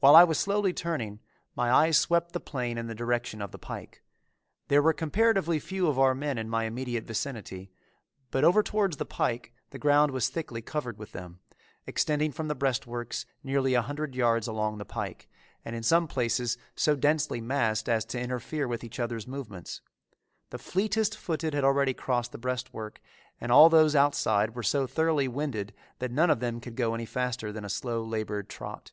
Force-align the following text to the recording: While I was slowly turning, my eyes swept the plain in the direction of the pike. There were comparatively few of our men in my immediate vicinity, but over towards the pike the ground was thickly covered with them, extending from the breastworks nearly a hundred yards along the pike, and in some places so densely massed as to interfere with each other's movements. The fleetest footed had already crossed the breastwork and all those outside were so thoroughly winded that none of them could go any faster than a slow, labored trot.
While 0.00 0.14
I 0.14 0.22
was 0.24 0.38
slowly 0.38 0.74
turning, 0.74 1.18
my 1.54 1.70
eyes 1.72 1.96
swept 1.96 2.32
the 2.32 2.40
plain 2.40 2.76
in 2.76 2.88
the 2.88 2.94
direction 2.94 3.40
of 3.40 3.52
the 3.52 3.58
pike. 3.58 4.02
There 4.68 4.82
were 4.82 4.92
comparatively 4.92 5.58
few 5.60 5.86
of 5.88 5.98
our 5.98 6.14
men 6.14 6.36
in 6.36 6.50
my 6.50 6.64
immediate 6.64 7.04
vicinity, 7.06 7.70
but 8.30 8.44
over 8.44 8.62
towards 8.62 8.98
the 8.98 9.06
pike 9.06 9.54
the 9.70 9.78
ground 9.78 10.10
was 10.12 10.28
thickly 10.28 10.60
covered 10.60 10.98
with 10.98 11.12
them, 11.12 11.40
extending 11.86 12.32
from 12.32 12.48
the 12.48 12.54
breastworks 12.54 13.24
nearly 13.42 13.72
a 13.72 13.80
hundred 13.80 14.14
yards 14.14 14.46
along 14.46 14.76
the 14.76 14.84
pike, 14.84 15.26
and 15.64 15.74
in 15.74 15.82
some 15.82 16.06
places 16.06 16.58
so 16.74 16.94
densely 16.94 17.40
massed 17.40 17.88
as 17.88 18.04
to 18.04 18.20
interfere 18.20 18.68
with 18.68 18.84
each 18.84 19.00
other's 19.00 19.26
movements. 19.26 19.80
The 20.50 20.58
fleetest 20.58 21.16
footed 21.16 21.54
had 21.54 21.64
already 21.64 21.94
crossed 21.94 22.32
the 22.32 22.36
breastwork 22.36 23.00
and 23.40 23.50
all 23.50 23.70
those 23.70 23.96
outside 23.96 24.54
were 24.54 24.62
so 24.62 24.86
thoroughly 24.86 25.28
winded 25.28 25.72
that 26.00 26.12
none 26.12 26.28
of 26.28 26.40
them 26.40 26.60
could 26.60 26.76
go 26.76 26.94
any 26.94 27.06
faster 27.06 27.52
than 27.52 27.64
a 27.64 27.70
slow, 27.70 28.04
labored 28.04 28.50
trot. 28.50 28.92